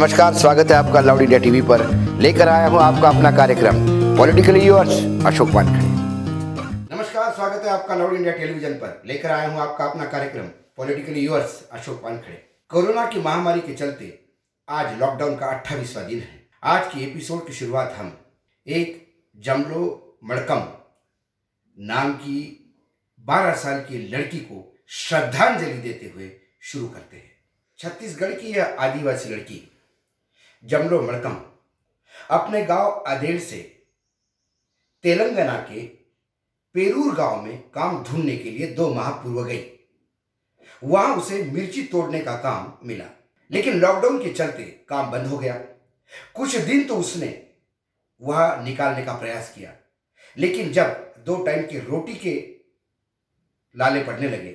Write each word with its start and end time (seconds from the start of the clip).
नमस्कार, 0.00 0.34
स्वागत 0.34 0.70
है 0.70 0.76
आपका 0.76 1.00
लाउड 1.00 1.20
इंडिया 1.20 1.38
टीवी 1.38 1.60
पर। 1.62 1.82
लेकर 2.20 2.48
आया 2.48 2.66
हूँ 2.66 2.78
आपका 2.78 3.08
अपना 3.08 3.30
कार्यक्रम, 3.30 3.76
पॉलिटिकली 4.16 4.60
यूर्स 4.60 4.90
अशोक 5.26 5.48
वानखड़े। 5.48 5.86
नमस्कार, 6.96 7.32
स्वागत 7.32 7.64
है 7.64 7.70
आपका 7.70 7.94
लाउड 7.94 8.12
इंडिया 8.14 8.34
टेलीविज़न 8.36 8.72
पर। 8.72 9.02
लेकर 9.06 9.30
आया 9.30 9.48
हूँ 9.48 9.60
आपका 9.60 9.84
अपना 9.84 10.04
कार्यक्रम, 10.04 10.44
politically 10.76 11.20
yours 11.20 11.68
Ashok 11.72 12.04
Wankhede. 12.04 12.34
Corona 12.70 13.06
की 13.06 13.20
महामारी 13.20 13.60
के 13.60 13.74
चलते 13.74 14.26
आज 14.68 14.98
लॉकडाउन 15.00 15.34
का 15.36 15.46
अट्ठाईसवा 15.46 16.02
दिन 16.02 16.18
है। 16.18 16.48
आज 16.64 16.86
की 16.92 17.02
एपिसोड 17.04 17.46
की 17.46 17.52
शुरुआत 17.52 17.94
हम 17.98 18.12
एक 18.66 19.16
जमलो 19.36 20.18
मड़कम 20.24 20.62
नाम 21.76 22.12
की 22.12 22.38
12 23.20 23.54
साल 23.54 23.80
की 23.80 23.98
लड़की 24.08 24.38
को 24.38 24.76
श्रद्धांजलि 24.88 25.72
देते 25.72 26.12
हुए 26.14 26.30
शुरू 26.62 26.88
करते 26.88 27.16
हैं। 27.16 27.32
छत्तीसगढ़ 27.78 28.32
की 28.32 28.52
यह 28.52 28.76
आदिवासी 28.80 29.34
लड़की 29.34 29.74
जमलो 30.64 31.00
मड़कम 31.02 31.36
अपने 32.30 32.64
गाँव 32.64 32.90
अदेड़ 33.06 33.38
से 33.40 33.58
तेलंगाना 35.04 35.58
के 35.62 35.80
पेरूर 36.74 37.14
गाँव 37.14 37.42
में 37.42 37.58
काम 37.70 38.02
ढूँढने 38.04 38.36
के 38.36 38.50
लिए 38.50 38.66
दो 38.74 38.88
माह 38.94 39.10
पूर्व 39.12 39.42
गई। 39.44 39.64
वहाँ 40.82 41.16
उसे 41.16 41.42
मिर्ची 41.44 41.82
तोड़ने 41.82 42.20
का 42.20 42.34
काम 42.36 42.72
मिला, 42.88 43.04
लेकिन 43.50 43.78
लॉकडाउन 43.80 44.22
के 44.24 44.32
चलते 44.32 44.62
काम 44.88 45.10
बंद 45.10 45.26
हो 45.26 45.38
गया। 45.38 45.54
कुछ 46.34 46.56
दिन 46.56 46.86
तो 46.86 46.96
उसने 46.96 47.28
वह 48.22 48.62
निकालने 48.62 49.04
का 49.04 49.12
प्रयास 49.12 49.52
किया, 49.54 49.72
लेकिन 50.36 50.72
जब 50.72 51.14
दो 51.26 51.36
टाइम 51.44 51.66
की 51.66 51.78
रोटी 51.80 52.14
के 52.16 52.34
लाले 53.74 54.02
पड़ने 54.04 54.28
लगे 54.28 54.50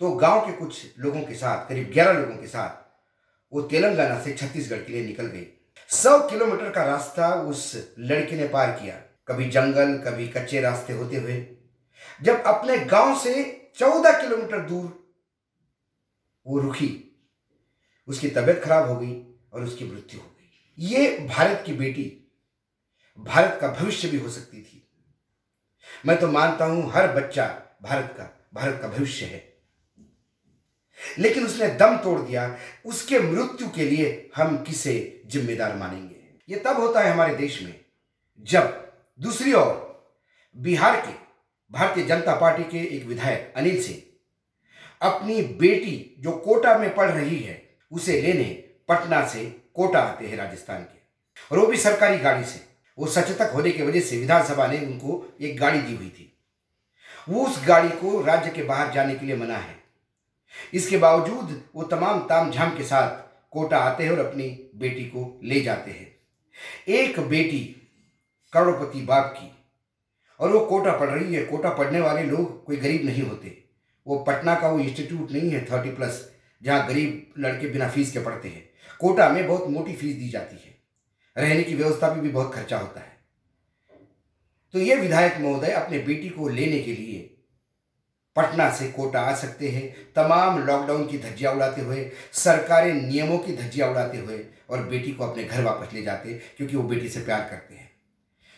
तो 0.00 0.10
गाँव 0.12 0.46
के 0.46 0.52
कुछ 0.52 0.98
लोगों 0.98 1.22
के 1.22 1.34
साथ, 1.34 1.68
करीब 1.68 1.90
ग्यारह 1.92 2.18
लोगों 2.20 2.36
के 2.36 2.46
साथ 2.46 2.82
वो 3.54 3.62
तेलंगाना 3.62 4.22
से 4.22 4.34
छत्तीसगढ़ 4.34 4.76
के 4.76 4.92
लिए 4.92 5.06
निकल 5.06 5.26
गई। 5.26 5.46
सौ 5.88 6.28
किलोमीटर 6.28 6.70
का 6.70 6.84
रास्ता 6.84 7.34
उस 7.34 7.94
लड़की 7.98 8.36
ने 8.36 8.48
पार 8.48 8.70
किया। 8.70 8.94
कभी 9.28 9.48
जंगल, 9.50 9.98
कभी 9.98 10.28
कच्चे 10.28 10.60
रास्ते 10.60 10.92
होते 10.92 11.16
हुए। 11.16 11.56
जब 12.22 12.42
अपने 12.42 12.78
गाँव 12.78 13.18
से 13.18 13.70
चौदह 13.76 14.20
किलोमीटर 14.20 14.60
दूर 14.60 15.14
वो 16.46 16.58
रुकी, 16.58 17.20
उसकी 18.08 18.28
तबीयत 18.28 18.62
खराब 18.64 18.88
हो 18.88 18.96
गई 18.96 19.14
और 19.52 19.62
उसकी 19.62 19.84
मृत्यु 19.84 20.20
हो 20.20 20.26
गई। 20.26 20.86
ये 20.86 21.18
भारत 21.18 21.62
की 21.66 21.72
बेटी, 21.72 22.32
भारत 23.18 23.58
का 23.60 23.68
भविष्य 23.68 24.08
भी 24.08 24.18
हो 24.18 24.28
सकती 24.28 24.62
थी। 24.62 24.88
मैं 26.06 26.20
तो 26.20 26.28
मानता 26.28 26.64
हूँ 26.64 26.90
हर 26.92 27.12
बच्चा 27.12 27.62
भारत 27.82 28.14
का 28.18 28.50
भारत 28.54 28.78
का 28.82 28.88
भविष्य 28.88 29.26
है। 29.26 29.53
लेकिन 31.18 31.44
उसने 31.44 31.68
दम 31.68 31.96
तोड़ 31.96 32.20
दिया, 32.20 32.58
उसके 32.84 33.18
मृत्यु 33.18 33.70
के 33.70 33.84
लिए 33.84 34.30
हम 34.36 34.62
किसे 34.62 35.22
जिम्मेदार 35.26 35.76
मानेंगे? 35.76 36.16
ये 36.48 36.56
तब 36.56 36.76
होता 36.76 37.00
है 37.00 37.12
हमारे 37.12 37.34
देश 37.34 37.62
में 37.62 37.80
जब 38.40 38.92
दूसरी 39.20 39.52
ओर 39.52 39.94
बिहार 40.56 41.00
के 41.00 41.12
भारतीय 41.70 42.04
जनता 42.04 42.34
पार्टी 42.34 42.64
के 42.64 42.96
एक 42.96 43.04
विधायक 43.04 43.54
अनिल 43.56 43.82
सिंह 43.82 44.02
अपनी 45.02 45.42
बेटी 45.42 46.16
जो 46.18 46.32
कोटा 46.32 46.78
में 46.78 46.94
पढ़ 46.94 47.10
रही 47.10 47.36
है, 47.36 47.76
उसे 47.92 48.22
लेने 48.22 48.44
पटना 48.88 49.26
से 49.26 49.60
कोटा 49.74 49.98
आते 49.98 50.26
हैं 50.26 50.36
राजस्थान 50.36 50.82
के। 50.82 50.98
और 51.52 51.58
वो 51.58 51.66
भी 51.66 51.76
सरकारी 51.76 52.18
गाड़ी 52.18 52.44
से। 52.44 52.64
वो 52.98 53.06
सचेतक 53.06 53.50
होने 53.54 53.70
की 53.70 53.82
वजह 53.82 54.00
से 54.00 54.18
विधानसभा 54.18 54.66
ने 54.66 54.78
उनको 54.78 55.36
एक 55.40 55.60
गाड़ी 55.60 55.80
दी 55.80 55.96
हुई 55.96 56.08
थी। 56.08 56.38
वो 57.28 57.46
उस 57.46 57.66
गाड़ी 57.66 57.88
को 57.88 58.22
राज्य 58.22 58.50
के 58.50 58.62
बाहर 58.62 58.92
जाने 58.92 59.14
के 59.14 59.26
लिए 59.26 59.36
मना 59.36 59.56
है। 59.56 59.83
इसके 60.74 60.96
बावजूद 60.96 61.62
वो 61.74 61.82
तमाम 61.82 62.20
ताम 62.20 62.50
झाम 62.50 62.76
के 62.76 62.84
साथ 62.84 63.22
कोटा 63.52 63.78
आते 63.78 64.04
हैं 64.04 64.10
और 64.10 64.18
अपनी 64.18 64.48
बेटी 64.76 65.04
को 65.04 65.40
ले 65.44 65.60
जाते 65.60 65.90
हैं। 65.90 66.14
एक 66.88 67.20
बेटी 67.20 67.60
करोड़पति 68.52 69.00
बाप 69.00 69.34
की, 69.38 69.50
और 70.40 70.50
वो 70.50 70.60
कोटा 70.60 70.96
पढ़ 70.98 71.10
रही 71.10 71.34
है। 71.34 71.44
कोटा 71.44 71.70
पढ़ने 71.70 72.00
वाले 72.00 72.22
लोग 72.22 72.64
कोई 72.64 72.76
गरीब 72.76 73.04
नहीं 73.04 73.22
होते। 73.22 73.64
वो 74.06 74.18
पटना 74.18 74.54
का 74.54 74.68
वो 74.68 74.78
इंस्टीट्यूट 74.78 75.32
नहीं 75.32 75.50
है 75.50 75.64
थर्टी 75.64 75.90
प्लस 75.90 76.30
जहाँ 76.62 76.86
गरीब 76.88 77.34
लड़के 77.38 77.68
बिना 77.68 77.88
फ़ीस 77.88 78.12
के 78.12 78.18
पढ़ते 78.18 78.48
हैं। 78.48 78.68
कोटा 79.00 79.28
में 79.28 79.46
बहुत 79.48 79.68
मोटी 79.68 79.92
फ़ीस 79.92 80.16
दी 80.16 80.28
जाती 80.28 80.56
है। 80.56 80.74
रहने 81.36 81.62
की 81.62 81.74
व्यवस्था 81.74 82.12
में 82.14 82.22
भी 82.22 82.28
बहुत 82.28 82.54
खर्चा 82.54 82.78
होता 82.78 83.00
है। 83.00 83.12
तो 84.74 84.78
ये 84.78 84.96
विधायक 84.96 85.38
महोदय 85.38 85.70
अपने 85.72 85.98
बेटी 85.98 86.28
को 86.28 86.48
लेने 86.48 86.78
के 86.78 86.92
लिए 86.92 87.33
पटना 88.36 88.70
से 88.70 88.88
कोटा 88.88 89.20
आ 89.20 89.34
सकते 89.34 89.68
हैं। 89.68 90.12
तमाम 90.16 90.66
लॉकडाउन 90.66 91.06
की 91.06 91.18
धज्जियाँ 91.18 91.54
उड़ाते 91.54 91.80
हुए, 91.80 92.10
सरकारी 92.32 92.92
नियमों 92.92 93.38
की 93.38 93.56
धज्जियाँ 93.56 93.90
उड़ाते 93.90 94.18
हुए 94.18 94.46
और 94.70 94.82
बेटी 94.82 95.12
को 95.12 95.24
अपने 95.24 95.44
घर 95.44 95.62
वापस 95.62 95.92
ले 95.92 96.02
जाते 96.02 96.34
क्योंकि 96.34 96.76
वो 96.76 96.82
बेटी 96.82 97.08
से 97.08 97.20
प्यार 97.20 97.40
करते 97.40 97.74
हैं। 97.74 97.90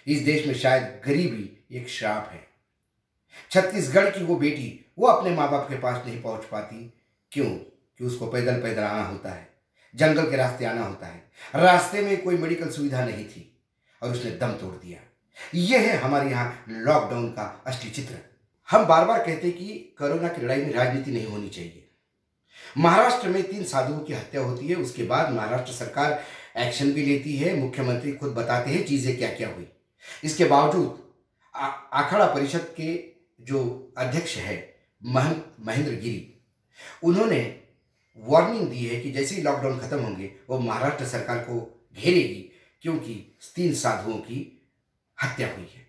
इस 0.07 0.21
देश 0.21 0.47
में 0.47 0.55
शायद 0.55 1.03
गरीबी 1.07 1.67
एक 1.77 1.89
श्राप 1.89 2.31
है। 2.33 2.49
छत्तीसगढ़ 3.51 4.11
की 4.11 4.25
वो 4.25 4.37
बेटी, 4.37 4.93
वो 4.99 5.07
अपने 5.07 5.31
माँ 5.31 5.51
बाप 5.51 5.69
के 5.69 5.79
पास 5.79 6.07
नहीं 6.07 6.23
पहुँच 6.23 6.45
पाती। 6.45 6.93
क्यों? 7.33 7.51
कि 7.99 8.05
उसको 8.05 8.27
पैदल 8.27 8.55
पैदल 8.55 8.83
आना 8.83 9.03
होता 9.03 9.31
है। 9.31 9.49
जंगल 9.95 10.31
के 10.31 10.37
रास्ते 10.37 10.65
आना 10.65 10.83
होता 10.83 11.07
है। 11.07 11.31
रास्ते 11.55 12.01
में 12.03 12.23
कोई 12.23 12.37
मेडिकल 12.37 12.71
सुविधा 12.71 13.05
नहीं 13.05 13.25
थी 13.25 13.63
और 14.03 14.11
उसने 14.11 14.31
दम 14.31 14.53
तोड़ 14.53 14.75
दिया। 14.75 15.01
यह 15.55 15.81
है 15.81 15.97
हमारे 15.97 16.31
यहाँ 16.31 16.65
लॉकडाउन 16.69 17.29
का 17.29 17.63
असली 17.67 17.91
चित्र। 17.91 18.36
हम 18.69 18.85
बार 18.87 19.05
बार 19.05 19.25
कहते 19.27 19.51
कि 19.51 19.75
कोरोना 19.99 20.29
की 20.29 20.43
लड़ाई 20.43 20.63
में 20.63 20.73
राजनीति 20.73 21.11
नहीं 21.11 21.27
होनी 21.27 21.49
चाहिए। 21.49 21.83
महाराष्ट्र 22.79 23.29
में 23.29 23.43
तीन 23.43 23.65
साधुओं 23.65 23.99
की 23.99 24.13
हत्या 24.13 24.41
होती 24.41 24.69
है, 24.69 24.75
उसके 24.75 25.03
बाद 25.03 25.33
महाराष्ट्र 25.33 25.73
सरकार 25.73 26.23
एक्शन 26.57 26.93
भी 26.93 27.05
लेती 27.05 27.37
है, 27.37 27.55
मुख्यमंत्री 27.57 28.13
खुद 28.13 28.33
बताते 28.33 28.71
हैं 28.71 28.85
चीज़ें 28.87 29.17
क्या 29.17 29.29
क्या 29.29 29.49
हुई। 29.49 29.67
इसके 30.25 30.45
बावजूद 30.45 31.05
अखाड़ा 31.55 32.27
परिषद 32.27 32.75
के 32.77 32.97
जो 33.41 33.93
अध्यक्ष 33.99 34.37
है, 34.37 34.75
महंत, 35.03 35.45
महेंद्र 35.61 35.93
गिरी, 35.93 36.33
उन्होंने 37.03 37.41
वार्निंग 38.19 38.69
दी 38.69 38.85
है 38.87 39.01
कि 39.01 39.11
जैसे 39.11 39.35
ही 39.35 39.43
लॉकडाउन 39.43 39.79
खत्म 39.79 39.99
होंगे, 39.99 40.31
वो 40.51 40.59
महाराष्ट्र 40.59 41.07
सरकार 41.07 41.39
को 41.39 41.61
घेरेगी, 41.97 42.51
क्योंकि 42.83 43.15
तीन 43.57 43.75
साधुओं 43.75 44.19
की 44.19 44.41
हत्या 45.19 45.53
हुई 45.55 45.69
है। 45.75 45.85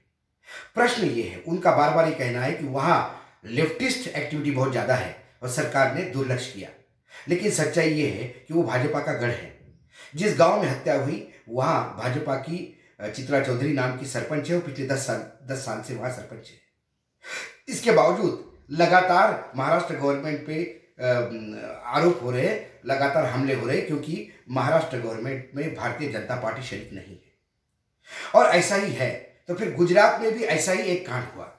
प्रश्न 0.76 1.08
ये 1.08 1.24
है, 1.24 1.42
उनका 1.42 1.72
बार 1.72 1.94
बार 1.96 2.08
ये 2.08 2.14
कहना 2.14 2.42
है 2.42 2.52
कि 2.54 2.66
वहाँ 2.66 3.40
लेफ्टिस्ट 3.46 4.08
एक्टिविटी 4.08 4.52
बहुत 4.52 4.72
ज़्यादा 4.72 4.96
है 4.96 5.16
और 5.44 5.50
सरकार 5.50 5.94
ने 5.96 6.02
दुर्लक्ष 6.12 6.52
किया। 6.54 6.70
लेकिन 7.28 7.52
सच्चाई 7.52 7.90
ये 7.90 8.08
है 8.10 8.28
कि 8.48 8.54
वो 8.54 8.64
भाजपा 8.64 9.00
का 9.00 9.14
गढ़ 9.14 9.32
है। 9.32 9.56
जिस 10.14 10.38
गाँव 10.40 10.62
में 10.62 10.70
हत्या 10.70 10.96
हुई, 10.96 11.28
वहाँ 11.50 11.96
भाजपा 11.98 12.36
की 12.38 12.58
चित्रा 13.16 13.40
चौधरी 13.42 13.74
नाम 13.74 13.98
की 13.98 14.06
सरपंच 14.06 14.50
है, 14.50 14.56
वो 14.56 14.62
पिछले 14.62 14.88
दस 14.88 15.06
साल 15.08 15.26
दस 15.50 15.66
साल 15.66 15.82
से 15.82 15.96
वहाँ 15.96 16.12
सरपंच 16.12 16.50
है। 16.50 16.56
इसके 17.68 17.92
बावजूद 17.92 18.44
लगातार 18.72 19.52
महाराष्ट्र 19.56 19.96
गवर्नमेंट 19.96 20.46
पे 20.48 20.64
आरोप 20.98 22.20
हो 22.24 22.32
रहे 22.32 22.48
हैं 22.48 22.82
लगातार 22.86 23.26
हमले 23.26 23.54
हो 23.54 23.68
रहे, 23.68 23.82
क्योंकि 23.82 24.30
महाराष्ट्र 24.50 24.98
गवर्नमेंट 25.00 25.50
में 25.56 25.76
भारतीय 25.76 26.10
जनता 26.10 26.36
पार्टी 26.36 26.64
शरीक 26.64 26.94
नहीं 26.94 27.16
है। 27.16 27.36
और 28.36 28.46
ऐसा 28.48 28.76
ही 28.76 28.92
है 28.94 29.27
तो 29.50 29.56
फिर 29.56 29.74
गुजरात 29.76 30.22
में 30.22 30.32
भी 30.34 30.44
ऐसा 30.46 30.72
ही 30.72 30.84
एक 30.84 31.08
कांड 31.08 31.26
हुआ। 31.36 31.52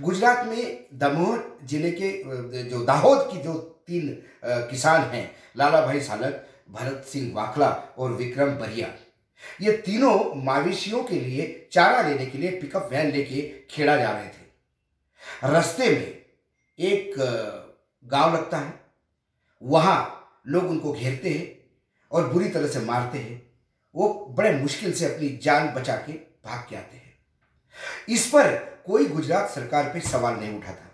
गुजरात 0.00 0.44
में 0.46 0.86
दमोह 0.94 1.38
ज़िले 1.66 1.90
के 1.92 2.62
जो 2.64 2.84
दाहोद 2.84 3.28
की 3.32 3.38
जो 3.38 3.54
तीन 3.86 4.16
किसान 4.44 5.02
हैं 5.10 5.30
लाला 5.56 5.80
भाई 5.86 6.00
सालक, 6.00 6.46
भरत 6.70 7.04
सिंह 7.04 7.32
वाखला 7.34 7.68
और 7.98 8.12
विक्रम 8.12 8.54
बरिया, 8.58 8.88
ये 9.62 9.72
तीनों 9.78 10.14
मवेशियों 10.44 11.02
के 11.04 11.20
लिए 11.20 11.68
चारा 11.72 12.02
लेने 12.02 12.26
के 12.26 12.38
लिए 12.38 12.50
पिकअप 12.60 12.88
वैन 12.92 13.10
लेके 13.12 13.42
खेड़ा 13.70 13.96
जा 13.96 14.10
रहे 14.10 14.26
थे। 14.26 15.52
रास्ते 15.52 15.88
में 15.90 16.22
एक 16.78 17.14
गाँव 18.04 18.34
लगता 18.34 18.58
है। 18.58 18.80
वहाँ 19.62 20.42
लोग 20.46 20.70
उनको 20.70 20.92
घेरते 20.92 21.30
हैं 21.30 21.46
और 22.12 22.28
बुरी 22.28 22.48
तरह 22.48 22.68
से 22.68 22.80
मारते 22.80 23.18
हैं। 23.18 23.42
वो 23.94 24.08
बड़े 24.38 24.52
मुश्किल 24.52 24.92
से 24.92 25.06
अपनी 25.06 25.28
जान 25.42 25.68
बचा 25.74 25.96
के 25.98 26.12
भाग 26.12 26.66
के 26.70 26.76
आते 26.76 26.96
हैं। 26.96 27.11
इस 28.08 28.26
पर 28.26 28.54
कोई 28.86 29.06
गुजरात 29.06 29.50
सरकार 29.50 29.90
पे 29.94 30.00
सवाल 30.02 30.34
नहीं 30.34 30.56
उठा 30.56 30.72
था। 30.72 30.90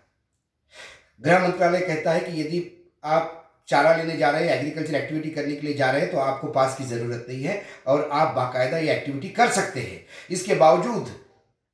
गृह 1.21 1.47
मंत्रालय 1.47 1.81
कहता 1.81 2.13
है 2.13 2.21
कि 2.21 2.41
यदि 2.41 2.65
आप 3.05 3.35
चारा 3.69 3.95
लेने 3.97 4.17
जा 4.17 4.31
रहे 4.31 4.49
हैं 4.49 4.57
एग्रीकल्चर 4.57 4.95
एक्टिविटी 4.95 5.31
करने 5.31 5.55
के 5.57 5.67
लिए 5.67 5.77
जा 5.77 5.91
रहे 5.91 6.01
हैं 6.01 6.11
तो 6.11 6.19
आपको 6.19 6.49
पास 6.49 6.77
की 6.79 6.85
ज़रूरत 6.85 7.27
नहीं 7.29 7.43
है 7.45 7.63
और 7.87 8.09
आप 8.13 8.35
बाकायदा 8.35 8.79
ये 8.79 8.93
एक्टिविटी 8.93 9.29
कर 9.31 9.51
सकते 9.53 9.81
हैं। 9.81 10.05
इसके 10.31 10.55
बावजूद 10.55 11.09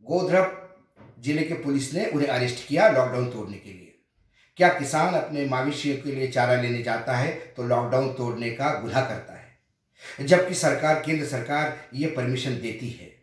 गोधरप 0.06 0.60
ज़िले 1.20 1.42
के 1.42 1.54
पुलिस 1.54 1.92
ने 1.94 2.06
उन्हें 2.06 2.28
अरेस्ट 2.28 2.66
किया 2.68 2.88
लॉकडाउन 2.88 3.30
तोड़ने 3.30 3.56
के 3.56 3.70
लिए। 3.70 3.94
क्या 4.58 4.68
किसान 4.68 5.14
अपने 5.14 5.44
मवेशियों 5.46 5.96
के 5.96 6.12
लिए 6.12 6.28
चारा 6.30 6.60
लेने 6.62 6.82
जाता 6.82 7.16
है 7.16 7.32
तो 7.56 7.62
लॉकडाउन 7.64 8.12
तोड़ने 8.14 8.50
का 8.50 8.74
गुनाह 8.80 9.04
करता 9.04 9.32
है। 9.32 10.26
जबकि 10.26 10.54
सरकार, 10.54 11.02
केंद्र 11.02 11.26
सरकार 11.26 11.76
ये 11.94 12.06
परमिशन 12.08 12.60
देती 12.60 12.88
है। 12.90 13.13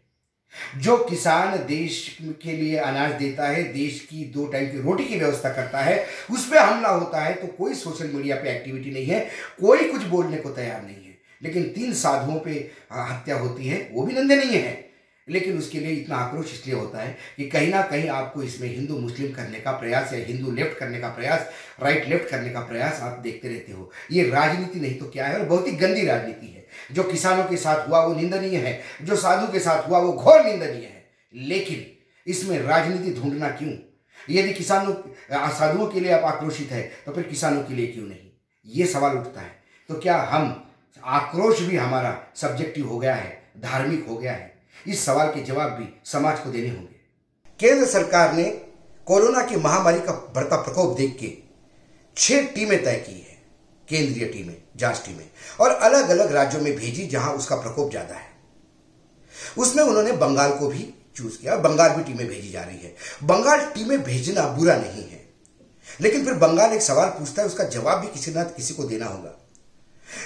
जो 0.78 0.98
किसान 1.00 1.58
देश 1.68 2.18
के 2.44 2.52
लिए 2.52 2.78
अनाज 2.78 3.14
देता 3.14 3.48
है, 3.48 3.64
देश 3.74 4.00
की 4.10 4.24
दो 4.26 4.46
टाइम 4.46 4.72
की 4.72 4.82
रोटी 4.82 5.04
की 5.04 5.20
व्यवस्था 5.20 5.50
करता 5.50 5.80
है 5.80 6.06
उस 6.32 6.46
पर 6.48 6.58
हमला 6.58 6.90
होता 6.90 7.22
है 7.22 7.34
तो 7.34 7.48
कोई 7.48 7.74
सोशल 7.74 8.08
मीडिया 8.08 8.36
पे 8.36 8.50
एक्टिविटी 8.50 8.92
नहीं 8.92 9.06
है, 9.06 9.20
कोई 9.62 9.90
कुछ 9.92 10.04
बोलने 10.04 10.38
को 10.38 10.50
तैयार 10.50 10.84
नहीं 10.84 10.96
है। 10.96 11.18
लेकिन 11.42 11.64
तीन 11.70 11.94
साधुओं 11.94 12.40
पे 12.40 12.52
हत्या 12.92 13.38
होती 13.38 13.68
है, 13.68 13.90
वो 13.94 14.06
भी 14.06 14.14
निंदनीय 14.14 14.58
है। 14.58 14.81
लेकिन 15.32 15.58
उसके 15.58 15.80
लिए 15.80 15.92
इतना 15.92 16.16
आक्रोश 16.16 16.54
इसलिए 16.54 16.76
होता 16.76 17.02
है 17.02 17.16
कि 17.38 17.48
कहीं 17.50 17.70
ना 17.70 17.82
कहीं 17.82 18.10
आपको 18.10 18.44
इसमें 18.44 18.68
हिंदू, 18.70 18.98
मुस्लिम 18.98 19.32
करने 19.34 19.60
का 19.60 19.72
प्रयास 19.72 20.14
या 20.14 20.20
हिंदू 20.26 20.52
लेफ़्ट 20.52 20.78
करने 20.78 21.00
का 21.00 21.10
प्रयास 21.10 21.50
राइट 21.82 22.08
लेफ़्ट 22.10 22.30
करने 22.30 22.50
का 22.50 22.60
प्रयास 22.62 23.00
आप 23.02 23.20
देखते 23.20 23.48
रहते 23.48 23.72
हो। 23.72 23.92
ये 24.12 24.30
राजनीति 24.30 24.80
नहीं 24.80 24.98
तो 25.00 25.06
क्या 25.08 25.28
है? 25.28 25.40
और 25.40 25.46
बहुत 25.46 25.68
ही 25.68 25.72
गंदी 25.74 26.06
राजनीति 26.06 26.48
है। 26.48 26.66
जो 26.92 27.04
किसानों 27.04 27.44
के 27.44 27.58
साथ 27.58 27.88
हुआ 27.88 28.04
वो 28.06 28.14
निंदनीय 28.16 28.58
है, 28.58 28.82
जो 29.04 29.16
साधु 29.18 29.52
के 29.54 29.60
साथ 29.60 29.88
हुआ 29.88 30.00
वो 30.00 30.14
घोर 30.14 30.44
निंदनीय 30.46 30.86
है। 30.86 31.06
लेकिन 31.34 31.86
इसमें 32.28 32.60
राजनीति 32.60 33.20
ढूंढना 33.20 33.50
क्यों? 33.52 33.72
यदि 34.30 34.54
किसानों 34.54 34.94
साधुओं 35.52 35.88
के 35.88 36.00
लिए 36.00 36.12
आप 36.12 36.24
आक्रोशित 36.26 36.72
है 36.72 36.82
तो 37.06 37.12
फिर 37.12 37.24
किसानों 37.24 37.64
के 37.64 37.74
लिए 37.74 37.88
क्यों 37.88 38.06
नहीं? 38.06 38.30
ये 38.66 38.86
सवाल 38.88 39.18
उठता 39.18 39.42
है। 39.42 39.56
तो 39.90 40.00
क्या 40.00 40.18
हम 40.24 40.64
आक्रोश 41.04 41.62
भी 41.62 41.78
हमारा 41.78 42.18
सब्जेक्टिव 42.36 42.88
हो 42.88 43.00
गया 43.00 43.16
है, 43.16 43.32
धार्मिक 43.60 44.06
हो 44.08 44.18
गया 44.18 44.32
है? 44.32 44.61
इस 44.86 45.06
सवाल 45.06 45.28
के 45.28 45.42
जवाब 45.44 45.72
भी 45.72 45.88
समाज 46.06 46.40
को 46.40 46.50
देने 46.50 46.70
होंगे। 46.70 47.00
केंद्र 47.60 47.86
सरकार 47.88 48.34
ने 48.34 48.44
कोरोना 49.08 49.42
की 49.44 49.56
महामारी 49.58 50.00
का 50.00 50.14
बढ़ता 50.36 50.58
प्रकोप 50.58 50.96
देख 50.98 51.18
के 51.20 51.34
छह 52.18 52.46
टीमें 52.46 52.84
तय 52.84 52.96
की 52.98 53.14
है, 53.14 53.38
केंद्रीय 53.88 54.26
टीमें, 54.28 54.56
जाँच 54.78 55.02
टीमें, 55.06 55.30
और 55.60 55.72
अलग 55.72 56.10
अलग 56.10 56.32
राज्यों 56.32 56.62
में 56.62 56.76
भेजी 56.76 57.08
जहाँ 57.08 57.34
उसका 57.34 57.56
प्रकोप 57.58 57.90
ज़्यादा 57.92 58.16
है। 58.16 58.30
उसमें 59.58 59.84
उन्होंने 59.84 60.12
बंगाल 60.14 60.52
को 60.52 60.68
भी 60.68 60.94
चूज़ 61.16 61.38
किया 61.38 61.56
बंगाल 61.58 61.90
भी 61.90 62.04
टीमें 62.04 62.28
भेजी 62.28 62.52
जा 62.52 62.62
रही 62.62 62.78
है। 62.78 62.96
बंगाल 63.24 63.66
टीमें 63.74 64.02
भेजना 64.04 64.48
बुरा 64.50 64.76
नहीं 64.76 65.04
है, 65.04 65.20
लेकिन 66.00 66.26
फिर 66.26 66.34
बंगाल 66.36 66.74
एक 66.74 66.82
सवाल 66.82 67.10
पूछता 67.10 67.42
है, 67.42 67.48
उसका 67.48 67.64
जवाब 67.66 68.00
भी 68.00 68.08
किसी 68.10 68.32
ना 68.32 68.44
किसी 68.46 68.74
को 68.74 68.84
देना 68.84 69.06
होगा। 69.06 69.38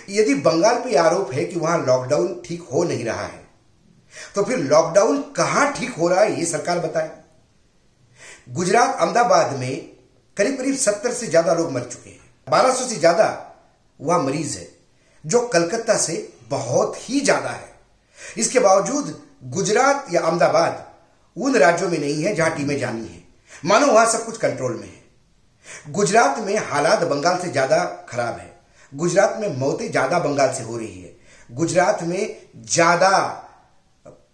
यदि 0.10 0.36
बंगाल 0.42 0.80
पे 0.80 0.96
आरोप 0.98 1.31
है 1.34 1.46
कि 1.46 1.60
वहाँ 1.60 1.86
लॉकडाउन 1.86 2.42
ठीक 2.46 2.62
हो 2.63 2.84
नहीं 2.84 3.04
रहा 3.06 3.25
है 3.25 3.44
तो 4.36 4.44
फिर 4.44 4.58
लॉकडाउन 4.60 5.22
कहाँ 5.36 5.72
ठीक 5.74 5.96
हो 5.96 6.08
रहा 6.08 6.22
है 6.22 6.40
ये 6.40 6.46
सरकार 6.46 6.80
बताए। 6.80 7.12
गुजरात, 8.50 8.96
अहमदाबाद 8.96 9.58
में 9.60 9.76
करीब 10.38 10.58
करीब 10.58 10.76
सत्तर 10.78 11.14
से 11.14 11.28
ज़्यादा 11.28 11.54
लोग 11.54 11.72
मर 11.72 11.84
चुके 11.84 12.10
हैं। 12.10 12.20
बारह 12.48 12.74
सौ 12.74 12.86
से 12.86 12.96
ज़्यादा 12.96 13.28
वह 14.00 14.18
मरीज़ 14.20 14.58
है, 14.58 14.68
जो 15.24 15.40
कलकत्ता 15.48 15.98
से 15.98 16.16
बहुत 16.50 16.98
ही 17.00 17.20
ज़्यादा 17.22 17.50
है। 17.50 17.74
इसके 18.38 18.60
बावजूद 18.60 19.22
गुजरात 19.46 20.06
या 20.14 20.22
अहमदाबाद 20.22 20.86
उन 21.38 21.56
राज्यों 21.58 21.90
में 21.90 21.98
नहीं 22.00 22.24
है 22.24 22.34
जहाँ 22.36 22.56
टीमें 22.58 22.78
जानी 22.80 23.08
है। 23.08 23.24
मानो 23.66 23.88
वहाँ 23.88 24.06
सब 24.08 24.26
कुछ 24.26 24.38
कंट्रोल 24.38 24.74
में 24.74 24.88
है। 24.88 25.92
गुजरात 25.92 26.40
में 26.40 26.58
हालात 26.64 27.04
बंगाल 27.06 27.38
से 27.40 27.50
ज़्यादा 27.50 27.84
खराब 28.10 28.38
है। 28.38 28.54
गुजरात 28.92 29.38
में 29.40 29.58
मौतें 29.58 29.90
ज़्यादा 29.92 30.20
बंगाल 30.20 30.54
से 30.54 30.64
हो 30.64 30.78
रही 30.78 31.02
है। 31.02 31.16
गुजरात 31.50 32.04
में 32.04 32.36
ज़्यादा 32.58 33.12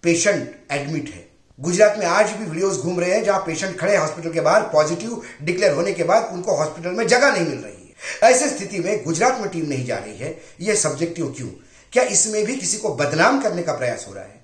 पेशेंट 0.04 0.72
एडमिट 0.72 1.10
है। 1.10 1.26
गुजरात 1.60 1.98
में 1.98 2.06
आज 2.06 2.32
भी 2.32 2.46
वीडियोस 2.46 2.78
घूम 2.78 3.00
रहे 3.00 3.12
हैं 3.12 3.24
जहाँ 3.24 3.40
पेशेंट 3.40 3.78
खड़े 3.80 3.96
हॉस्पिटल 3.98 4.32
के 4.32 4.42
बाहर, 4.42 4.62
पॉजिटिव, 4.64 5.22
डिक्लेयर 5.42 5.74
होने 5.74 5.92
के 5.94 6.04
बाद 6.04 6.30
उनको 6.34 6.56
हॉस्पिटल 6.58 6.90
में 6.90 7.06
जगह 7.08 7.32
नहीं 7.32 7.46
मिल 7.46 7.58
रही 7.58 7.74
है। 7.74 8.32
ऐसे 8.32 8.50
स्थिति 8.50 8.80
में 8.80 9.04
गुजरात 9.04 9.40
में 9.42 9.50
टीम 9.50 9.66
नहीं 9.66 9.86
जा 9.86 9.98
रही 9.98 10.18
है। 10.18 10.38
यह 10.62 10.76
सब्जेक्टिव 10.76 11.34
क्यों? 11.38 11.48
क्या 11.94 12.04
इसमें 12.06 12.44
भी 12.46 12.56
किसी 12.56 12.78
को 12.78 12.94
बदनाम 12.96 13.42
करने 13.42 13.64
का 13.64 13.74
प्रयास 13.74 14.06
हो 14.08 14.14
रहा 14.14 14.24
है? 14.24 14.42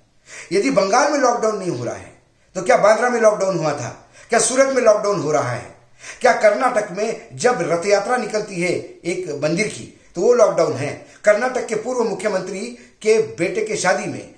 यदि 0.52 0.70
बंगाल 0.70 1.12
में 1.12 1.18
लॉकडाउन 1.18 1.58
नहीं 1.58 1.70
हो 1.70 1.84
रहा 1.84 1.94
है 1.94 2.16
तो 2.56 2.62
क्या 2.62 2.76
बांद्रा 2.76 3.10
में 3.10 3.20
लॉकडाउन 3.20 3.58
हुआ 3.58 3.72
था? 3.72 3.88
क्या 4.30 4.38
सूरत 4.40 4.74
में 4.74 4.82
लॉकडाउन 4.82 5.20
हो 5.20 5.32
रहा 5.32 5.52
है? 5.52 5.76
क्या 6.20 6.32
कर्नाटक 6.40 6.90
में 6.92 7.36
जब 7.36 7.58
रथ 7.62 7.86
यात्रा 7.86 8.16
निकलती 8.16 8.60
है 8.62 8.70
एक 8.70 9.28
मंदिर 9.42 9.68
की 9.68 9.94
तो 10.14 10.20
वो 10.20 10.32
लॉकडाउन 10.34 10.72
है। 10.72 10.92
कर्नाटक 11.24 11.66
के 11.66 11.74
पूर्व 11.76 12.04
मुख्यमंत्री 12.04 12.60
के 13.02 13.18
बेटे 13.38 13.64
के 13.64 13.76
शादी 13.76 14.06
में 14.06 14.37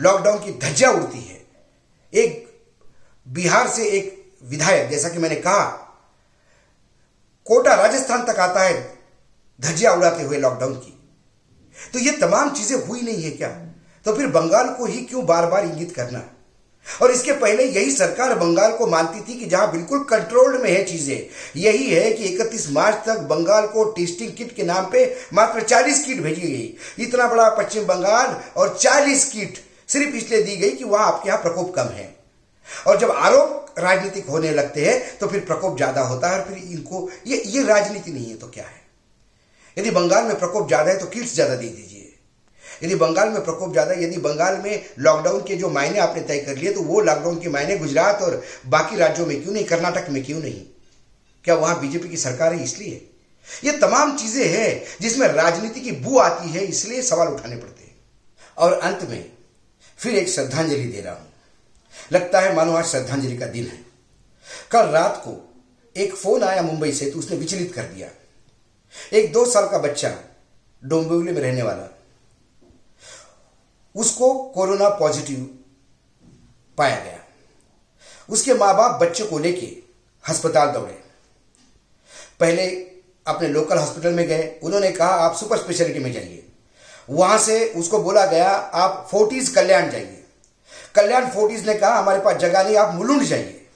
लॉकडाउन 0.00 0.38
की 0.38 0.52
धज्जिया 0.52 0.90
उड़ती 0.90 1.20
है। 1.20 1.46
एक 2.12 2.60
बिहार 3.28 3.68
से 3.68 3.88
एक 3.88 4.32
विधायक, 4.44 4.90
जैसा 4.90 5.08
कि 5.08 5.18
मैंने 5.18 5.36
कहा, 5.36 5.64
कोटा, 7.46 7.74
राजस्थान 7.74 8.24
तक 8.24 8.38
आता 8.38 8.62
है 8.62 8.98
धज्जिया 9.60 9.92
उड़ाते 9.92 10.22
हुए 10.22 10.38
लॉकडाउन 10.38 10.74
की। 10.74 10.94
तो 11.92 11.98
ये 11.98 12.10
तमाम 12.10 12.50
चीज़ें 12.50 12.86
हुई 12.86 13.00
नहीं 13.00 13.22
है 13.22 13.30
क्या? 13.30 13.48
तो 14.04 14.14
फिर 14.14 14.26
बंगाल 14.26 14.68
को 14.68 14.86
ही 14.86 15.00
क्यों 15.00 15.26
बार 15.26 15.46
बार 15.46 15.64
इंगित 15.64 15.94
करना? 15.94 16.30
और 17.02 17.10
इसके 17.10 17.32
पहले 17.32 17.64
यही 17.64 17.90
सरकार 17.90 18.34
बंगाल 18.34 18.72
को 18.72 18.86
मानती 18.86 19.20
थी 19.20 19.38
कि 19.38 19.46
जहाँ 19.46 19.72
बिल्कुल 19.72 19.98
कंट्रोल्ड 20.04 20.60
में 20.62 20.70
है 20.70 20.84
चीज़ें, 20.84 21.26
यही 21.56 21.90
है 21.90 22.12
कि 22.12 22.24
31 22.24 22.70
मार्च 22.70 22.96
तक 22.96 23.18
बंगाल 23.18 23.66
को 23.66 23.84
टेस्टिंग 23.84 24.32
किट 24.32 24.54
के 24.56 24.62
नाम 24.62 24.90
पे 24.90 25.16
मात्र 25.32 25.62
40 25.62 26.04
किट 26.04 26.20
भेजी 26.20 26.40
गई। 26.40 27.04
इतना 27.04 27.28
बड़ा 27.28 27.48
पश्चिम 27.48 27.84
बंगाल 27.84 28.40
और 28.56 28.78
40 28.78 29.24
किट 29.32 29.67
सिर्फ़ 29.88 30.16
इसलिए 30.16 30.42
दी 30.42 30.56
गई 30.56 30.70
कि 30.70 30.84
वहाँ 30.84 31.06
आपके 31.06 31.28
यहाँ 31.28 31.42
प्रकोप 31.42 31.74
कम 31.74 31.88
है। 31.90 32.14
और 32.86 32.98
जब 32.98 33.10
आरोप 33.10 33.74
राजनीतिक 33.78 34.26
होने 34.26 34.50
लगते 34.52 34.84
हैं 34.84 35.18
तो 35.18 35.26
फिर 35.26 35.40
प्रकोप 35.42 35.76
ज़्यादा 35.76 36.00
होता 36.02 36.28
है 36.28 36.40
और 36.40 36.48
फिर 36.48 36.56
इनको, 36.58 37.08
ये 37.26 37.42
ये 37.46 37.62
राजनीति 37.64 38.10
नहीं 38.10 38.30
है 38.30 38.36
तो 38.36 38.48
क्या 38.48 38.64
है? 38.64 38.80
यदि 39.76 39.90
बंगाल 39.92 40.24
में 40.24 40.38
प्रकोप 40.38 40.66
ज़्यादा 40.68 40.90
है 40.90 40.98
तो 40.98 41.06
किट्स 41.06 41.34
ज़्यादा 41.34 41.54
दे 41.54 41.68
दीजिए। 41.68 42.04
यदि 42.82 42.94
बंगाल 42.96 43.28
में 43.28 43.44
प्रकोप 43.44 43.72
ज़्यादा 43.72 43.94
यदि 43.94 44.16
बंगाल 44.18 44.56
में 44.64 44.84
लॉकडाउन 44.98 45.40
के 45.42 45.56
जो 45.56 45.68
मायने 45.70 45.98
आपने 45.98 46.22
तय 46.22 46.38
कर 46.38 46.56
लिए 46.56 46.72
तो 46.72 46.82
वो 46.82 47.00
लॉकडाउन 47.00 47.38
के 47.40 47.48
मायने 47.48 47.76
गुजरात 47.78 48.22
और 48.22 48.42
बाकी 48.66 48.96
राज्यों 48.96 49.26
में 49.26 49.42
क्यों 49.42 49.52
नहीं, 49.52 49.64
कर्नाटक 49.66 50.10
में 50.10 50.22
क्यों 50.24 50.40
नहीं? 50.40 50.60
क्या 51.44 51.54
वहाँ 51.54 51.80
बीजेपी 51.80 52.08
की 52.08 52.16
सरकार 52.16 52.54
है 52.54 52.62
इसलिए? 52.64 53.08
ये 53.64 53.72
तमाम 53.78 54.16
चीज़ें 54.16 54.46
हैं 54.46 54.84
जिसमें 55.00 55.26
राजनीति 55.28 55.80
की 55.80 55.92
बू 55.92 56.18
आती 56.18 56.50
है, 56.50 56.64
इसलिए 56.64 57.02
सवाल 57.02 57.28
उठाने 57.28 57.56
पड़ते 57.56 57.82
हैं। 57.82 57.96
और 58.58 58.72
अंत 58.72 59.08
में 59.10 59.24
फिर 59.98 60.14
एक 60.14 60.28
श्रद्धांजलि 60.28 60.84
दे 60.84 61.00
रहा 61.00 61.14
हूँ। 61.14 61.32
लगता 62.12 62.40
है, 62.40 62.56
मानो 62.56 62.72
आज 62.72 62.84
श्रद्धांजलि 62.84 63.36
का 63.36 63.46
दिन 63.46 63.66
है। 63.66 63.84
कल 64.70 64.86
रात 64.86 65.22
को 65.24 65.54
एक 65.96 66.14
फ़ोन 66.14 66.42
आया 66.42 66.62
मुंबई 66.62 66.92
से 66.92 67.10
तो 67.10 67.18
उसने 67.18 67.36
विचलित 67.36 67.72
कर 67.72 67.82
दिया। 67.82 68.10
एक 69.12 69.32
दो 69.32 69.46
साल 69.46 69.68
का 69.68 69.78
बच्चा, 69.78 70.18
डोंबिवली 70.84 71.32
में 71.32 71.42
रहने 71.42 71.62
वाला। 71.62 71.98
उसको 73.96 74.34
कोरोना 74.34 74.88
पॉजिटिव 74.88 75.58
पाया 76.78 77.04
गया। 77.04 77.18
उसके 78.30 78.54
माँ 78.54 78.76
बाप 78.76 79.00
बच्चे 79.00 79.24
को 79.24 79.38
लेके 79.38 79.66
अस्पताल 80.30 80.68
दौड़े। 80.68 81.02
पहले 82.40 82.70
अपने 83.26 83.48
लोकल 83.48 83.78
हॉस्पिटल 83.78 84.12
में 84.12 84.28
गए। 84.28 84.60
उन्होंने 84.62 84.92
कहा, 84.92 85.08
आप 85.08 85.36
सुपर 85.36 85.58
स्पेशलिटी 85.58 85.98
में 85.98 86.12
जाइए। 86.12 86.47
वहाँ 87.10 87.38
से 87.38 87.68
उसको 87.68 87.98
बोला 87.98 88.26
गया, 88.26 88.48
आप 88.48 89.08
फोर्टीज 89.10 89.48
कल्याण 89.48 89.90
जाइए। 89.90 90.24
कल्याण 90.94 91.28
फोर्टीज 91.28 91.66
ने 91.66 91.74
कहा, 91.74 91.98
हमारे 91.98 92.20
पास 92.20 92.36
जगह 92.36 92.62
नहीं, 92.62 92.76
आप 92.76 92.94
मुलुंड 92.94 93.22
जाइए। 93.22 93.66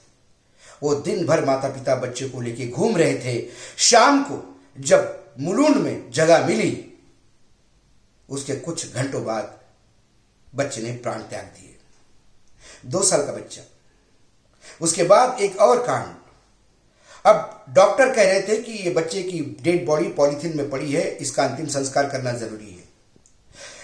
वो 0.83 0.95
दिन 0.95 1.25
भर 1.25 1.45
माता 1.45 1.69
पिता 1.69 1.95
बच्चे 1.95 2.29
को 2.29 2.41
लेके 2.41 2.67
घूम 2.67 2.97
रहे 2.97 3.13
थे। 3.15 3.45
शाम 3.77 4.23
को 4.23 4.61
जब 4.79 5.23
मुलुंड 5.39 5.75
में 5.75 6.11
जगह 6.11 6.45
मिली, 6.47 6.89
उसके 8.29 8.55
कुछ 8.55 8.93
घंटों 8.93 9.25
बाद 9.25 9.59
बच्चे 10.55 10.81
ने 10.81 10.91
प्राण 10.91 11.19
त्याग 11.19 11.45
दिए। 11.45 11.75
दो 12.85 13.03
साल 13.03 13.25
का 13.25 13.31
बच्चा। 13.31 13.61
उसके 14.81 15.03
बाद 15.03 15.41
एक 15.41 15.57
और 15.57 15.79
कांड। 15.87 16.13
अब 17.25 17.65
डॉक्टर 17.69 18.13
कह 18.15 18.23
रहे 18.23 18.41
थे 18.41 18.57
कि 18.57 18.71
ये 18.71 18.89
बच्चे 18.89 19.23
की 19.23 19.39
डेड 19.61 19.85
बॉडी 19.85 20.07
पॉलीथीन 20.07 20.57
में 20.57 20.69
पड़ी 20.69 20.91
है, 20.91 21.09
इसका 21.09 21.43
अंतिम 21.43 21.67
संस्कार 21.67 22.09
करना 22.09 22.31
ज़रूरी 22.31 22.71
है। 22.71 22.82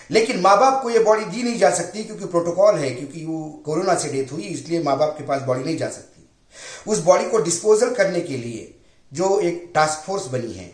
लेकिन 0.10 0.39
माँ 0.39 0.58
बाप 0.60 0.82
को 0.84 0.89
ये 0.89 1.00
बॉडी 1.00 1.25
दी 1.25 1.44
नहीं 1.44 1.58
जा 1.60 1.70
सकती 1.72 2.04
क्योंकि 2.04 2.25
प्रोटोकॉल 2.25 2.75
है, 2.75 2.89
क्योंकि 2.92 3.25
वो 3.25 3.50
कोरोना 3.66 3.96
से 3.96 4.12
डेथ 4.12 4.32
हुई, 4.32 4.44
इसलिए 4.44 4.84
माँ 4.84 4.98
बाप 4.98 5.16
के 5.18 5.24
पास 5.24 5.42
बॉडी 5.42 5.63
नहीं 5.63 5.78
जा 5.78 5.89
सकती। 5.89 6.28
उस 6.88 7.00
बॉडी 7.00 7.25
को 7.25 7.38
डिस्पोजल 7.39 7.94
करने 7.96 8.22
के 8.22 8.38
लिए 8.38 8.75
जो 9.12 9.39
एक 9.39 9.72
टास्क 9.75 10.06
फोर्स 10.06 10.25
बनी 10.28 10.54
है 10.54 10.72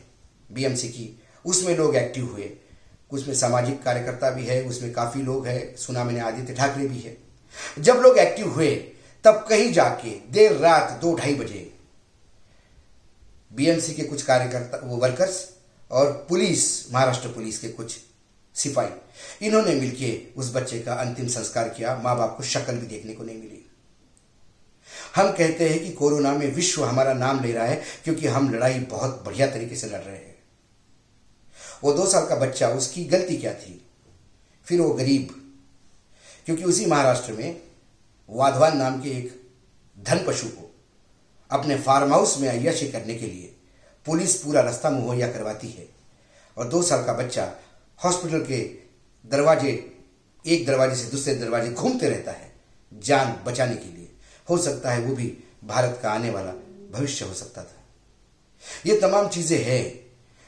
बीएमसी 0.52 0.88
की, 0.88 1.20
उसमें 1.46 1.76
लोग 1.78 1.96
एक्टिव 1.96 2.26
हुए। 2.26 2.52
उसमें 3.12 3.36
सामाजिक 3.36 3.82
कार्यकर्ता 3.84 4.30
भी 4.30 4.46
है, 4.46 4.62
उसमें 4.64 4.92
काफ़ी 4.94 5.22
लोग 5.22 5.48
हैं, 5.48 5.76
सुना 5.76 6.04
मैंने 6.04 6.20
आदित्य 6.20 6.54
ठाकरे 6.54 6.88
भी 6.88 7.00
है। 7.00 7.18
जब 7.80 7.96
लोग 7.96 8.18
एक्टिव 8.18 8.50
हुए, 8.50 8.70
तब 9.24 9.46
कहीं 9.50 9.72
जाके 9.74 10.10
देर 10.32 10.56
रात 10.58 11.00
दो 11.02 11.14
ढाई 11.16 11.34
बजे 11.34 11.72
बीएमसी 13.52 13.94
के 13.94 14.04
कुछ 14.04 14.22
कार्यकर्ता, 14.22 14.80
वो 14.84 14.98
वर्कर्स 14.98 15.38
और 15.92 16.12
पुलिस, 16.30 16.94
महाराष्ट्र 16.94 17.28
पुलिस 17.28 17.60
के 17.60 17.68
कुछ 17.70 17.98
सिपाही। 18.56 19.48
इन्होंने 19.48 19.76
मिलके 19.76 20.22
उस 20.38 20.54
बच्चे 20.56 20.80
का 20.80 20.94
अंतिम 20.94 21.28
संस्कार 21.28 21.70
किया। 21.70 21.96
माँ 21.98 22.18
बाप 22.18 22.38
को 22.38 22.44
शक्ल 22.44 22.74
भी 22.74 22.88
देखने 22.88 23.14
को 23.14 23.24
नहीं 23.24 23.38
मिली। 23.38 23.62
हम 25.16 25.32
कहते 25.32 25.70
हैं 25.70 25.80
कि 25.80 25.92
कोरोना 25.92 26.32
में 26.32 26.52
विश्व 26.56 26.84
हमारा 26.84 27.14
नाम 27.14 27.44
ले 27.44 27.52
रहा 27.52 27.66
है 27.66 27.82
क्योंकि 28.04 28.28
हम 28.28 28.54
लड़ाई 28.54 28.80
बहुत 28.80 29.24
बढ़िया 29.26 29.48
तरीके 29.48 29.76
से 29.76 29.88
लड़ 29.88 30.02
रहे 30.02 30.16
हैं। 30.16 30.36
वो 31.84 31.94
दो 31.94 32.06
साल 32.06 32.26
का 32.26 32.36
बच्चा, 32.36 32.68
उसकी 32.70 33.06
गलती 33.06 33.38
क्या 33.38 33.54
थी? 33.54 33.86
फिर 34.66 34.82
वो 34.82 34.90
गरीब, 34.90 35.52
क्योंकि 36.46 36.64
उसी 36.64 36.86
महाराष्ट्र 36.86 37.34
में 37.34 37.62
वाधवान 38.30 38.78
नाम 38.78 39.02
के 39.02 39.10
एक 39.10 39.50
धन 40.00 40.26
पशु 40.28 40.48
को 40.48 40.72
अपने 41.52 41.78
फार्म 41.78 42.12
हाउस 42.12 42.40
में 42.40 42.50
अय्याशी 42.50 42.88
करने 42.88 43.16
के 43.16 43.26
लिए 43.26 43.56
पुलिस 44.06 44.36
पूरा 44.36 44.62
रास्ता 44.62 44.90
मुहैया 44.90 45.32
करवाती 45.32 45.70
है। 45.70 45.88
और 46.58 46.68
दो 46.68 46.82
साल 46.84 47.04
का 47.04 47.14
बच्चा 47.14 47.46
हॉस्पिटल 48.00 48.40
के 48.42 48.58
दरवाजे, 49.26 49.72
एक 50.46 50.66
दरवाजे 50.68 50.96
से 50.96 51.12
दूसरे 51.12 51.36
दरवाजे 51.36 51.70
घूमते 51.70 52.10
रहता 52.10 52.32
है, 52.32 52.52
जान 52.92 53.36
बचाने 53.46 53.76
के 53.76 53.96
लिए। 53.98 54.10
हो 54.48 54.58
सकता 54.58 54.92
है 54.92 55.02
वो 55.02 55.16
भी 55.16 55.32
भारत 55.66 56.00
का 56.04 56.10
आने 56.12 56.30
वाला 56.30 56.52
भविष्य 56.92 57.26
हो 57.26 57.34
सकता 57.34 57.64
था। 57.64 57.84
ये 58.86 59.00
तमाम 59.00 59.28
चीज़ें 59.30 59.64
हैं। 59.64 60.06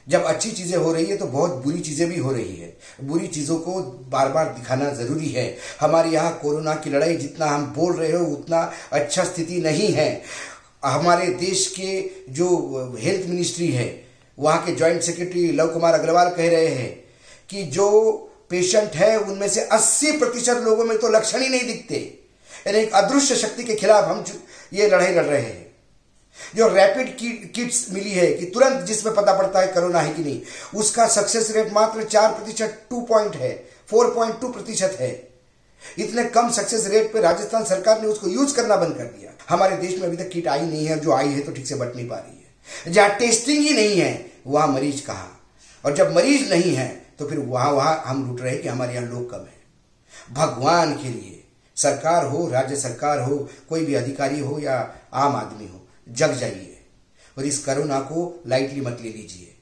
जब 0.08 0.24
अच्छी 0.24 0.52
चीज़ें 0.52 0.78
हो 0.78 0.92
रही 0.94 1.06
है 1.06 1.16
तो 1.18 1.26
बहुत 1.26 1.56
बुरी 1.64 1.80
चीज़ें 1.80 2.08
भी 2.10 2.18
हो 2.18 2.32
रही 2.32 2.56
है। 2.56 2.78
बुरी 3.04 3.28
चीज़ों 3.28 3.58
को 3.60 3.82
बार 4.12 4.30
बार 4.30 4.54
दिखाना 4.54 4.90
ज़रूरी 4.94 5.30
है। 5.30 5.58
हमारे 5.80 6.10
यहाँ 6.10 6.38
कोरोना 6.40 6.76
की 6.76 6.90
लड़ाई 6.90 7.16
जितना 7.16 7.46
हम 7.46 7.66
बोल 7.74 7.96
रहे 7.96 8.12
हो, 8.12 8.26
उतना 8.26 8.60
अच्छा 8.92 9.24
स्थिति 9.24 9.60
नहीं 9.62 9.92
है। 9.94 10.22
हमारे 10.86 11.28
देश 11.36 11.68
के 11.80 12.32
जो 12.34 12.96
हेल्थ 13.00 13.28
मिनिस्ट्री 13.30 13.68
है, 13.68 13.90
वहाँ 14.38 14.66
के 14.66 14.76
ज्वाइंट 14.76 15.02
सेक्रेटरी 15.02 15.52
लव 15.52 15.74
कुमार 15.74 15.94
अग्रवाल 15.94 16.30
कह 16.30 16.50
रहे 16.50 16.68
हैं 16.68 17.07
कि 17.50 17.64
जो 17.64 17.90
पेशेंट 18.50 18.92
है, 18.92 19.18
उनमें 19.18 19.50
से 19.50 19.62
80 19.62 20.12
प्रतिशत 20.12 20.58
लोगों 20.58 20.86
में 20.86 20.98
तो 20.98 21.10
लक्षण 21.10 21.42
ही 21.42 21.50
नहीं 21.50 21.66
दिखते। 21.66 22.20
यानी 22.68 22.80
एक 22.80 22.94
अदृश्य 22.94 23.36
शक्ति 23.36 23.64
के 23.64 23.76
खिलाफ 23.76 24.04
हम 24.04 24.24
ये 24.74 24.88
लड़ाई 24.88 25.14
लड़ 25.14 25.26
रहे 25.26 25.42
हैं। 25.42 25.68
जो 26.56 26.68
रैपिड 26.68 27.16
किट्स 27.52 27.86
मिली 27.92 28.12
है 28.12 28.34
कि 28.34 28.46
तुरंत 28.46 28.82
जिसमें 28.82 29.16
पता 29.16 29.34
पड़ता 29.34 29.60
है 29.60 29.68
कोरोना 29.68 30.00
है 30.00 30.14
कि 30.14 30.24
नहीं, 30.24 30.42
उसका 30.76 31.08
सक्सेस 31.08 31.52
रेट 31.52 31.74
मात्र 31.74 32.04
चार 32.04 32.34
प्रतिशत 32.34 32.84
टू 32.90 33.02
पॉइंट 33.02 33.36
है 33.36 33.70
फोर 33.90 34.14
पॉइंट 34.16 34.40
टू 34.42 34.50
प्रतिशत 34.50 34.98
है। 35.00 35.28
इतने 36.00 36.24
कम 36.24 36.50
सक्सेस 36.52 36.88
रेट 36.88 37.14
पे 37.14 37.22
राजस्थान 37.22 37.66
सरकार 37.66 38.02
ने 38.02 38.08
उसको 38.08 38.28
यूज़ 38.28 38.56
करना 38.56 38.76
बंद 38.76 38.98
कर 38.98 39.04
दिया। 39.04 39.32
हमारे 39.50 39.78
देश 39.78 39.98
में 40.00 40.08
अभी 40.08 40.18
तक 40.18 40.30
किट 40.30 40.48
आई 40.48 40.62
नहीं 40.62 40.86
है, 40.86 41.00
जो 41.00 41.12
आई 41.12 41.28
है 41.28 41.40
तो 41.40 41.52
ठीक 41.52 41.68
से 41.68 41.76
बट 41.76 41.96
नहीं 41.96 42.08
पा 42.08 42.16
रही 42.16 42.38
है। 42.38 42.94
जहाँ 42.94 43.10
टेस्टिंग 43.10 43.64
ही 43.64 43.74
नहीं 43.74 44.00
है, 44.02 44.32
वहाँ 44.48 44.68
मरीज़ 44.68 45.02
कहा? 45.06 45.28
और 45.86 45.96
जब 45.96 46.16
मरीज़ 46.16 46.50
नहीं 46.50 46.76
है 46.76 47.07
तो 47.20 47.26
फिर 47.26 47.40
वहाँ 47.40 47.72
वहाँ 47.72 48.02
हम 48.06 48.26
लूट 48.28 48.42
रहे 48.42 48.58
कि 48.58 48.68
हमारे 48.68 48.94
यहाँ 48.94 49.08
लोग 49.08 49.30
कम 49.32 49.40
है। 49.40 49.56
भगवान 50.34 50.94
के 50.94 51.10
लिए, 51.10 51.44
सरकार 51.78 52.26
हो, 52.26 52.48
राज्य 52.50 52.76
सरकार 52.76 53.20
हो, 53.22 53.38
कोई 53.70 53.86
भी 53.86 53.94
अधिकारी 53.96 54.40
हो 54.40 54.60
या 54.60 54.80
आम 55.16 55.36
आदमी 55.36 55.68
हो, 55.68 55.82
जग 56.08 56.34
जाइए 56.34 56.78
और 57.38 57.46
इस 57.46 57.64
कोरोना 57.66 58.00
को 58.02 58.44
लाइटली 58.48 58.82
मत 58.82 59.00
ले 59.02 59.10
लीजिए। 59.10 59.54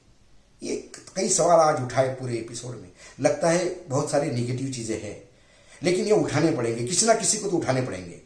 ये 0.62 0.76
कई 1.16 1.28
सवाल 1.28 1.60
आज 1.60 1.82
उठाए 1.82 2.08
पूरे 2.10 2.36
एपिसोड 2.36 2.74
में। 2.74 2.90
लगता 3.20 3.50
है 3.50 3.64
बहुत 3.88 4.10
सारी 4.10 4.30
निगेटिव 4.30 4.70
चीज़ें 4.72 5.00
हैं, 5.02 5.16
लेकिन 5.82 6.06
ये 6.06 6.12
उठाने 6.12 6.50
पड़ेंगे, 6.52 6.84
किसी 6.84 7.06
ना 7.06 7.14
किसी 7.14 7.38
को 7.38 7.48
तो 7.48 7.56
उठाने 7.56 7.82
पड़ेंगे, 7.82 8.20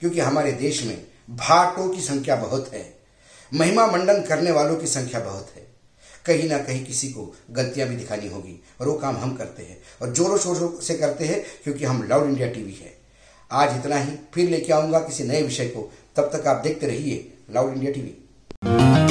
क्योंकि 0.00 0.20
हमारे 0.20 0.52
देश 0.54 0.82
में 0.84 0.96
भाटों 1.30 1.88
की 1.88 2.00
संख्या 2.00 2.36
बहुत 2.36 2.72
है, 2.74 2.84
महिमा 3.52 3.86
मंडन 3.86 4.22
करने 4.22 4.50
वालों 4.50 4.76
की 4.76 4.86
संख्या 4.86 5.20
बहुत 5.20 5.50
है। 5.56 5.63
कहीं 6.26 6.48
ना 6.48 6.58
कहीं 6.58 6.84
किसी 6.84 7.08
को 7.08 7.32
गलतियाँ 7.50 7.88
भी 7.88 7.96
दिखानी 7.96 8.28
होगी 8.28 8.58
और 8.80 8.88
वो 8.88 8.94
काम 8.94 9.16
हम 9.16 9.34
करते 9.34 9.62
हैं 9.62 9.78
और 10.02 10.12
जोरों 10.12 10.38
शोरों 10.38 10.70
से 10.80 10.94
करते 10.94 11.24
हैं 11.24 11.42
क्योंकि 11.64 11.84
हम 11.84 12.02
लाउड 12.08 12.28
इंडिया 12.28 12.48
टीवी 12.48 12.72
है। 12.72 12.92
आज 13.50 13.76
इतना 13.78 13.96
ही, 13.96 14.12
फिर 14.34 14.50
लेके 14.50 14.72
आऊँगा 14.72 14.98
किसी 14.98 15.24
नए 15.24 15.42
विषय 15.42 15.66
को। 15.66 15.90
तब 16.16 16.30
तक 16.32 16.46
आप 16.46 16.62
देखते 16.62 16.86
रहिए 16.86 17.32
लाउड 17.50 17.74
इंडिया 17.74 17.92
टीवी। 17.92 19.03